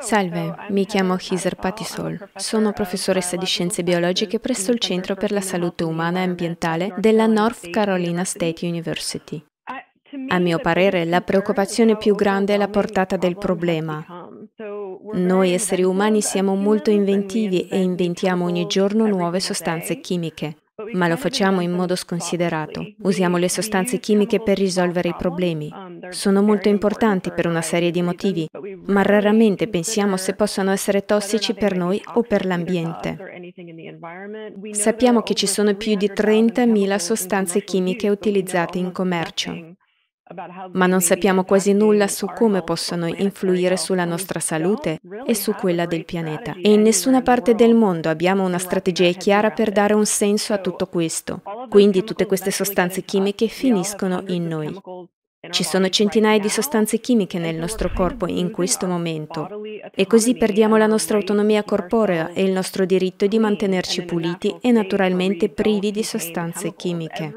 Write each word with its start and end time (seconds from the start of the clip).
Salve, 0.00 0.54
mi 0.70 0.86
chiamo 0.86 1.16
Hiser 1.18 1.56
Patisol. 1.56 2.30
Sono 2.34 2.72
professoressa 2.72 3.36
di 3.36 3.44
scienze 3.44 3.82
biologiche 3.82 4.40
presso 4.40 4.72
il 4.72 4.78
Centro 4.78 5.14
per 5.14 5.30
la 5.30 5.40
Salute 5.40 5.84
Umana 5.84 6.20
e 6.20 6.24
Ambientale 6.24 6.94
della 6.96 7.26
North 7.26 7.70
Carolina 7.70 8.24
State 8.24 8.66
University. 8.66 9.42
A 10.28 10.38
mio 10.38 10.58
parere, 10.58 11.04
la 11.04 11.20
preoccupazione 11.20 11.96
più 11.96 12.14
grande 12.14 12.54
è 12.54 12.56
la 12.56 12.68
portata 12.68 13.16
del 13.16 13.36
problema. 13.36 14.04
Noi 15.12 15.52
esseri 15.52 15.82
umani 15.82 16.20
siamo 16.20 16.54
molto 16.54 16.90
inventivi 16.90 17.68
e 17.68 17.80
inventiamo 17.80 18.44
ogni 18.44 18.66
giorno 18.66 19.06
nuove 19.06 19.38
sostanze 19.38 20.00
chimiche 20.00 20.56
ma 20.92 21.08
lo 21.08 21.16
facciamo 21.16 21.60
in 21.60 21.72
modo 21.72 21.94
sconsiderato. 21.94 22.94
Usiamo 23.02 23.36
le 23.36 23.48
sostanze 23.48 23.98
chimiche 23.98 24.40
per 24.40 24.58
risolvere 24.58 25.08
i 25.08 25.14
problemi. 25.16 25.70
Sono 26.10 26.42
molto 26.42 26.68
importanti 26.68 27.30
per 27.32 27.46
una 27.46 27.62
serie 27.62 27.90
di 27.90 28.02
motivi, 28.02 28.48
ma 28.86 29.02
raramente 29.02 29.68
pensiamo 29.68 30.16
se 30.16 30.34
possono 30.34 30.70
essere 30.70 31.04
tossici 31.04 31.54
per 31.54 31.76
noi 31.76 32.00
o 32.14 32.22
per 32.22 32.44
l'ambiente. 32.46 33.18
Sappiamo 34.72 35.22
che 35.22 35.34
ci 35.34 35.46
sono 35.46 35.74
più 35.74 35.96
di 35.96 36.10
30.000 36.10 36.96
sostanze 36.96 37.64
chimiche 37.64 38.08
utilizzate 38.08 38.78
in 38.78 38.92
commercio 38.92 39.74
ma 40.72 40.86
non 40.86 41.00
sappiamo 41.00 41.44
quasi 41.44 41.72
nulla 41.72 42.06
su 42.06 42.26
come 42.26 42.62
possono 42.62 43.06
influire 43.06 43.76
sulla 43.76 44.04
nostra 44.04 44.38
salute 44.38 45.00
e 45.26 45.34
su 45.34 45.54
quella 45.54 45.86
del 45.86 46.04
pianeta. 46.04 46.54
E 46.54 46.72
in 46.72 46.82
nessuna 46.82 47.20
parte 47.22 47.54
del 47.54 47.74
mondo 47.74 48.08
abbiamo 48.08 48.44
una 48.44 48.58
strategia 48.58 49.10
chiara 49.10 49.50
per 49.50 49.72
dare 49.72 49.94
un 49.94 50.06
senso 50.06 50.52
a 50.52 50.58
tutto 50.58 50.86
questo. 50.86 51.42
Quindi 51.68 52.04
tutte 52.04 52.26
queste 52.26 52.52
sostanze 52.52 53.02
chimiche 53.02 53.48
finiscono 53.48 54.22
in 54.28 54.46
noi. 54.46 54.80
Ci 55.48 55.64
sono 55.64 55.88
centinaia 55.88 56.38
di 56.38 56.50
sostanze 56.50 56.98
chimiche 56.98 57.38
nel 57.38 57.56
nostro 57.56 57.90
corpo 57.94 58.26
in 58.26 58.50
questo 58.50 58.86
momento 58.86 59.48
e 59.94 60.06
così 60.06 60.36
perdiamo 60.36 60.76
la 60.76 60.86
nostra 60.86 61.16
autonomia 61.16 61.64
corporea 61.64 62.32
e 62.34 62.42
il 62.42 62.52
nostro 62.52 62.84
diritto 62.84 63.26
di 63.26 63.38
mantenerci 63.38 64.02
puliti 64.04 64.54
e 64.60 64.70
naturalmente 64.70 65.48
privi 65.48 65.92
di 65.92 66.02
sostanze 66.02 66.74
chimiche. 66.76 67.32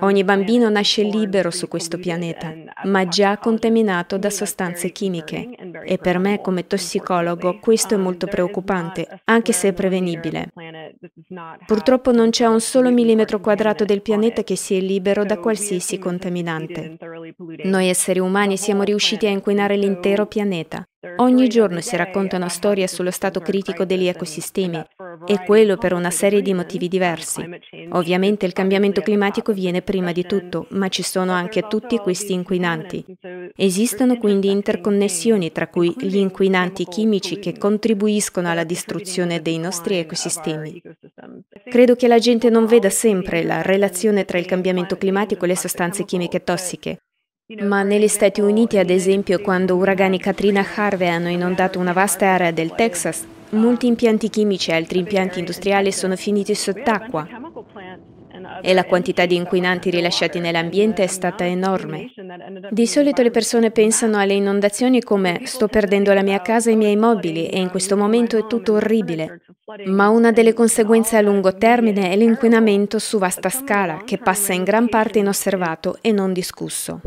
Ogni 0.00 0.22
bambino 0.22 0.68
nasce 0.68 1.02
libero 1.02 1.50
su 1.50 1.66
questo 1.66 1.96
pianeta, 1.96 2.52
ma 2.84 3.08
già 3.08 3.38
contaminato 3.38 4.18
da 4.18 4.28
sostanze 4.28 4.92
chimiche 4.92 5.48
e 5.82 5.96
per 5.96 6.18
me 6.18 6.42
come 6.42 6.66
tossicologo 6.66 7.58
questo 7.58 7.94
è 7.94 7.96
molto 7.96 8.26
preoccupante, 8.26 9.22
anche 9.24 9.52
se 9.54 9.68
è 9.68 9.72
prevenibile. 9.72 10.52
Purtroppo 11.66 12.12
non 12.12 12.30
c'è 12.30 12.46
un 12.46 12.60
solo 12.60 12.90
millimetro 12.90 13.40
quadrato 13.40 13.84
del 13.84 14.02
pianeta 14.02 14.42
che 14.42 14.56
sia 14.56 14.78
libero 14.80 15.24
da 15.24 15.38
qualsiasi 15.38 15.98
contaminante. 15.98 16.96
Noi 17.64 17.88
esseri 17.88 18.20
umani 18.20 18.56
siamo 18.56 18.82
riusciti 18.82 19.26
a 19.26 19.30
inquinare 19.30 19.76
l'intero 19.76 20.26
pianeta. 20.26 20.86
Ogni 21.16 21.48
giorno 21.48 21.80
si 21.80 21.96
raccontano 21.96 22.48
storie 22.48 22.86
sullo 22.86 23.10
stato 23.10 23.40
critico 23.40 23.84
degli 23.84 24.06
ecosistemi 24.06 24.82
e 25.26 25.44
quello 25.44 25.76
per 25.76 25.92
una 25.92 26.10
serie 26.10 26.42
di 26.42 26.54
motivi 26.54 26.88
diversi. 26.88 27.44
Ovviamente 27.90 28.46
il 28.46 28.52
cambiamento 28.52 29.00
climatico 29.00 29.52
viene 29.52 29.82
prima 29.82 30.12
di 30.12 30.24
tutto, 30.24 30.66
ma 30.70 30.88
ci 30.88 31.02
sono 31.02 31.32
anche 31.32 31.66
tutti 31.68 31.98
questi 31.98 32.32
inquinanti. 32.32 33.04
Esistono 33.56 34.16
quindi 34.16 34.50
interconnessioni 34.50 35.52
tra 35.52 35.68
cui 35.68 35.94
gli 35.98 36.16
inquinanti 36.16 36.84
chimici 36.84 37.38
che 37.38 37.56
contribuiscono 37.58 38.50
alla 38.50 38.64
distruzione 38.64 39.42
dei 39.42 39.58
nostri 39.58 39.96
ecosistemi. 39.96 40.82
Credo 41.64 41.96
che 41.96 42.08
la 42.08 42.18
gente 42.18 42.50
non 42.50 42.66
veda 42.66 42.90
sempre 42.90 43.42
la 43.42 43.62
relazione 43.62 44.24
tra 44.24 44.38
il 44.38 44.46
cambiamento 44.46 44.96
climatico 44.96 45.44
e 45.44 45.48
le 45.48 45.56
sostanze 45.56 46.04
chimiche 46.04 46.44
tossiche. 46.44 46.98
Ma 47.60 47.82
negli 47.82 48.08
Stati 48.08 48.40
Uniti, 48.40 48.78
ad 48.78 48.88
esempio, 48.88 49.38
quando 49.40 49.76
uragani 49.76 50.18
Katrina 50.18 50.62
e 50.62 50.66
Harvey 50.76 51.08
hanno 51.08 51.28
inondato 51.28 51.78
una 51.78 51.92
vasta 51.92 52.26
area 52.28 52.50
del 52.50 52.74
Texas, 52.74 53.26
molti 53.54 53.86
impianti 53.86 54.28
chimici 54.28 54.70
e 54.70 54.74
altri 54.74 54.98
impianti 54.98 55.38
industriali 55.38 55.92
sono 55.92 56.16
finiti 56.16 56.54
sott'acqua 56.54 57.26
e 58.62 58.74
la 58.74 58.84
quantità 58.84 59.26
di 59.26 59.36
inquinanti 59.36 59.90
rilasciati 59.90 60.40
nell'ambiente 60.40 61.02
è 61.02 61.06
stata 61.06 61.46
enorme. 61.46 62.12
Di 62.70 62.86
solito 62.86 63.22
le 63.22 63.30
persone 63.30 63.70
pensano 63.70 64.18
alle 64.18 64.34
inondazioni 64.34 65.02
come 65.02 65.40
sto 65.44 65.68
perdendo 65.68 66.12
la 66.12 66.22
mia 66.22 66.40
casa 66.42 66.70
e 66.70 66.72
i 66.72 66.76
miei 66.76 66.96
mobili 66.96 67.46
e 67.46 67.60
in 67.60 67.70
questo 67.70 67.96
momento 67.96 68.36
è 68.36 68.46
tutto 68.46 68.74
orribile. 68.74 69.40
Ma 69.86 70.08
una 70.08 70.32
delle 70.32 70.52
conseguenze 70.52 71.16
a 71.16 71.20
lungo 71.20 71.54
termine 71.56 72.10
è 72.10 72.16
l'inquinamento 72.16 72.98
su 72.98 73.18
vasta 73.18 73.48
scala 73.48 74.02
che 74.04 74.18
passa 74.18 74.52
in 74.52 74.64
gran 74.64 74.88
parte 74.88 75.20
inosservato 75.20 75.98
e 76.00 76.12
non 76.12 76.32
discusso. 76.32 77.00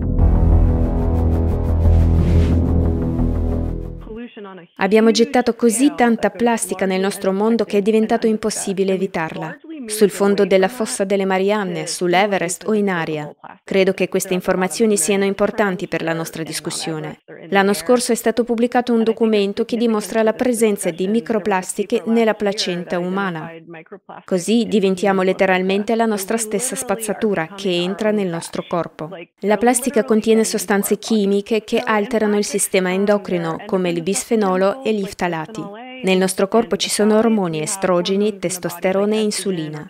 Abbiamo 4.76 5.12
gettato 5.12 5.56
così 5.56 5.94
tanta 5.96 6.30
plastica 6.30 6.86
nel 6.86 7.02
nostro 7.02 7.32
mondo 7.34 7.66
che 7.66 7.80
è 7.80 7.82
diventato 7.82 8.28
impossibile 8.28 8.94
evitarla 8.94 9.58
sul 9.88 10.10
fondo 10.10 10.46
della 10.46 10.68
fossa 10.68 11.04
delle 11.04 11.26
Marianne, 11.26 11.88
sull'Everest 11.88 12.66
o 12.68 12.74
in 12.74 12.90
aria. 12.90 13.34
Credo 13.64 13.94
che 13.94 14.10
queste 14.10 14.34
informazioni 14.34 14.98
siano 14.98 15.24
importanti 15.24 15.88
per 15.88 16.04
la 16.04 16.14
nostra 16.14 16.44
discussione. 16.44 17.20
L'anno 17.50 17.74
scorso 17.74 18.12
è 18.12 18.16
stato 18.16 18.44
pubblicato 18.44 18.94
un 18.94 19.04
documento 19.04 19.66
che 19.66 19.78
dimostra 19.78 20.24
la 20.24 20.34
presenza 20.34 20.90
di 20.92 21.08
microplastiche 21.08 22.04
nella 22.06 22.34
placenta 22.34 23.00
umana. 23.00 23.52
Così 24.26 24.66
diventiamo 24.68 25.22
letteralmente 25.22 25.96
la 25.96 26.06
nostra 26.06 26.38
stessa 26.38 26.76
spazzatura 26.76 27.50
che 27.56 27.70
entra 27.70 28.12
nel 28.12 28.28
nostro 28.28 28.66
corpo. 28.68 29.10
La 29.42 29.58
plastica 29.58 30.04
contiene 30.04 30.44
sostanze 30.44 30.98
chimiche 30.98 31.64
che 31.64 31.80
alterano 31.80 32.38
il 32.38 32.46
sistema 32.46 32.92
endocrino, 32.92 33.64
come 33.66 33.90
il 33.90 34.02
bisfenolo 34.02 34.84
e 34.84 34.94
gli 34.94 35.06
ftalati. 35.06 35.87
Nel 36.04 36.18
nostro 36.18 36.48
corpo 36.48 36.76
ci 36.76 36.90
sono 36.90 37.18
ormoni, 37.18 37.62
estrogeni, 37.62 38.38
testosterone 38.40 39.18
e 39.18 39.22
insulina. 39.22 39.90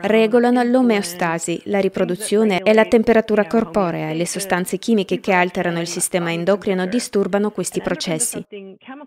Regolano 0.00 0.62
l'omeostasi, 0.62 1.62
la 1.64 1.80
riproduzione 1.80 2.60
e 2.62 2.74
la 2.74 2.84
temperatura 2.84 3.46
corporea 3.46 4.10
e 4.10 4.14
le 4.14 4.26
sostanze 4.26 4.78
chimiche 4.78 5.20
che 5.20 5.32
alterano 5.32 5.80
il 5.80 5.86
sistema 5.86 6.32
endocrino 6.32 6.86
disturbano 6.86 7.50
questi 7.50 7.80
processi. 7.80 8.44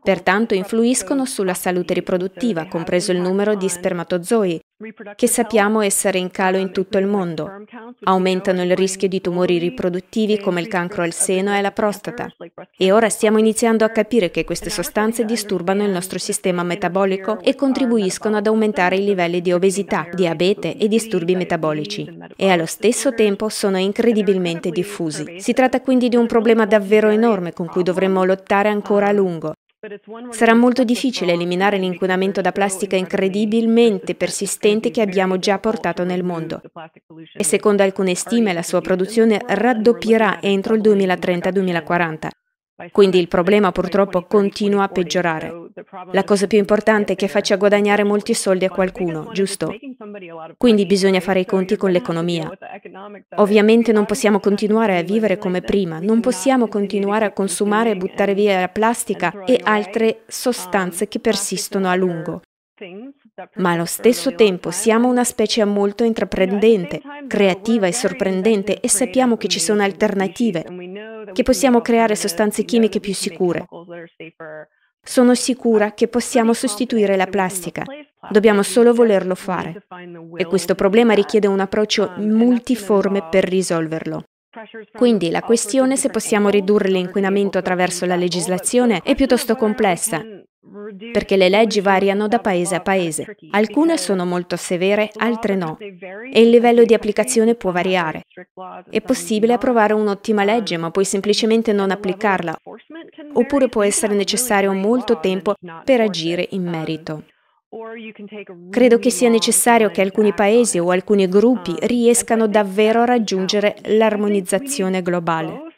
Pertanto 0.02 0.54
influiscono 0.54 1.26
sulla 1.26 1.54
salute 1.54 1.94
riproduttiva, 1.94 2.66
compreso 2.68 3.12
il 3.12 3.20
numero 3.20 3.56
di 3.56 3.70
spermatozoi, 3.70 4.60
che 5.16 5.28
sappiamo 5.28 5.82
essere 5.82 6.18
in 6.18 6.32
calo 6.32 6.58
in 6.58 6.72
tutto 6.72 6.98
il 6.98 7.06
mondo. 7.06 7.50
Aumentano 8.04 8.64
il 8.64 8.76
rischio 8.76 9.08
di 9.08 9.22
tumori 9.22 9.58
riproduttivi 9.58 10.40
come 10.40 10.62
il 10.62 10.68
cancro 10.68 11.04
al 11.04 11.14
seno 11.14 11.56
e 11.56 11.62
la 11.62 11.72
prostata. 11.72 12.34
E 12.78 12.92
ora 12.92 13.10
stiamo 13.10 13.38
iniziando 13.38 13.86
a 13.86 13.90
capire 13.90 14.32
che 14.32 14.44
queste 14.44 14.70
sostanze 14.70 15.26
disturbano 15.26 15.84
il 15.84 15.92
nostro 15.92 16.20
sistema 16.20 16.64
metabolico 16.64 17.40
e 17.42 17.56
contribuiscono 17.56 18.38
ad 18.38 18.48
aumentare 18.48 18.98
i 18.98 19.06
livelli 19.06 19.42
di 19.42 19.52
obesità, 19.52 20.08
diabete 20.12 20.78
e 20.78 20.88
disturbi 20.88 21.36
metabolici. 21.36 22.18
E 22.36 22.50
allo 22.50 22.66
stesso 22.66 23.14
tempo 23.14 23.50
sono 23.50 23.78
incredibilmente 23.78 24.70
diffusi. 24.72 25.40
Si 25.40 25.54
tratta 25.54 25.82
quindi 25.82 26.10
di 26.10 26.16
un 26.16 26.26
problema 26.28 26.66
davvero 26.66 27.10
enorme 27.10 27.54
con 27.54 27.68
cui 27.68 27.84
dovremmo 27.84 28.24
lottare 28.24 28.70
ancora 28.70 29.08
a 29.08 29.12
lungo. 29.12 29.54
Sarà 30.30 30.54
molto 30.54 30.84
difficile 30.84 31.34
eliminare 31.34 31.80
l'inquinamento 31.80 32.40
da 32.40 32.52
plastica 32.52 32.96
incredibilmente 32.96 34.14
persistente 34.14 34.92
che 34.92 35.02
abbiamo 35.02 35.40
già 35.40 35.58
portato 35.58 36.04
nel 36.04 36.24
mondo. 36.24 36.62
E 37.34 37.44
secondo 37.44 37.82
alcune 37.82 38.14
stime 38.14 38.54
la 38.54 38.62
sua 38.62 38.82
produzione 38.82 39.42
raddoppierà 39.44 40.40
entro 40.40 40.76
il 40.76 40.82
2030-2040. 40.82 42.28
Quindi 42.92 43.20
il 43.20 43.28
problema 43.28 43.72
purtroppo 43.72 44.24
continua 44.24 44.84
a 44.84 44.88
peggiorare. 44.88 45.70
La 46.12 46.24
cosa 46.24 46.48
più 46.48 46.58
importante 46.58 47.14
è 47.14 47.16
che 47.16 47.28
faccia 47.28 47.56
guadagnare 47.56 48.04
molti 48.04 48.34
soldi 48.34 48.66
a 48.66 48.70
qualcuno, 48.70 49.30
giusto? 49.32 49.74
Quindi 50.58 50.86
bisogna 50.86 51.20
fare 51.20 51.42
i 51.42 51.46
conti 51.46 51.76
con 51.76 51.92
l'economia. 51.92 52.50
Ovviamente 53.36 53.92
non 53.92 54.06
possiamo 54.06 54.40
continuare 54.40 54.98
a 54.98 55.04
vivere 55.04 55.38
come 55.38 55.62
prima, 55.62 56.00
non 56.00 56.20
possiamo 56.22 56.68
continuare 56.68 57.26
a 57.26 57.34
consumare 57.34 57.92
e 57.92 57.98
buttare 57.98 58.34
via 58.34 58.60
la 58.60 58.70
plastica 58.70 59.44
e 59.46 59.60
altre 59.64 60.24
sostanze 60.28 61.08
che 61.08 61.20
persistono 61.20 61.90
a 61.90 61.96
lungo. 61.96 62.42
Ma 63.56 63.72
allo 63.72 63.86
stesso 63.86 64.34
tempo 64.34 64.72
siamo 64.72 65.08
una 65.08 65.24
specie 65.24 65.64
molto 65.66 66.04
intraprendente, 66.04 67.02
creativa 67.28 67.86
e 67.88 67.94
sorprendente 67.94 68.80
e 68.80 68.90
sappiamo 68.90 69.38
che 69.38 69.48
ci 69.48 69.60
sono 69.60 69.84
alternative, 69.84 70.66
che 71.32 71.44
possiamo 71.44 71.82
creare 71.82 72.16
sostanze 72.16 72.64
chimiche 72.64 73.00
più 73.00 73.14
sicure. 73.14 73.66
Sono 75.04 75.34
sicura 75.34 75.94
che 75.94 76.08
possiamo 76.08 76.54
sostituire 76.54 77.16
la 77.16 77.28
plastica. 77.28 77.84
Dobbiamo 78.30 78.62
solo 78.62 78.94
volerlo 78.94 79.36
fare. 79.36 79.86
E 80.36 80.46
questo 80.46 80.76
problema 80.76 81.14
richiede 81.14 81.48
un 81.48 81.60
approccio 81.60 82.14
multiforme 82.18 83.28
per 83.30 83.46
risolverlo. 83.46 84.24
Quindi 84.92 85.30
la 85.30 85.42
questione 85.42 85.96
se 85.96 86.10
possiamo 86.10 86.50
ridurre 86.50 86.90
l'inquinamento 86.90 87.58
attraverso 87.58 88.06
la 88.06 88.18
legislazione 88.18 89.02
è 89.02 89.16
piuttosto 89.16 89.56
complessa 89.56 90.22
perché 91.12 91.38
le 91.38 91.50
leggi 91.50 91.82
variano 91.82 92.28
da 92.28 92.40
paese 92.40 92.76
a 92.76 92.82
paese. 92.82 93.36
Alcune 93.52 93.98
sono 93.98 94.26
molto 94.26 94.56
severe, 94.56 95.10
altre 95.16 95.56
no, 95.56 95.78
e 95.80 96.42
il 96.42 96.50
livello 96.50 96.84
di 96.84 96.94
applicazione 96.94 97.56
può 97.56 97.72
variare. 97.72 98.24
È 98.90 99.02
possibile 99.02 99.54
approvare 99.54 99.94
un'ottima 99.94 100.44
legge, 100.44 100.78
ma 100.78 100.92
poi 100.92 101.06
semplicemente 101.06 101.74
non 101.74 101.92
applicarla, 101.92 102.60
oppure 103.34 103.70
può 103.70 103.84
essere 103.84 104.16
necessario 104.16 104.74
molto 104.74 105.20
tempo 105.20 105.56
per 105.84 106.02
agire 106.02 106.48
in 106.52 106.64
merito. 106.64 107.24
Credo 108.70 109.00
che 109.00 109.10
sia 109.10 109.30
necessario 109.30 109.90
che 109.92 110.02
alcuni 110.02 110.34
paesi 110.34 110.78
o 110.78 110.90
alcuni 110.90 111.30
gruppi 111.30 111.74
riescano 111.84 112.48
davvero 112.48 113.02
a 113.02 113.06
raggiungere 113.06 113.78
l'armonizzazione 113.84 115.02
globale. 115.02 115.71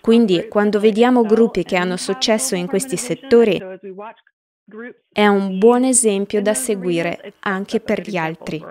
Quindi, 0.00 0.48
quando 0.48 0.80
vediamo 0.80 1.22
gruppi 1.22 1.64
che 1.64 1.76
hanno 1.76 1.96
successo 1.96 2.54
in 2.54 2.66
questi 2.66 2.96
settori, 2.96 3.60
è 5.12 5.26
un 5.26 5.58
buon 5.58 5.84
esempio 5.84 6.42
da 6.42 6.54
seguire 6.54 7.34
anche 7.40 7.80
per 7.80 8.00
gli 8.00 8.16
altri. 8.16 8.62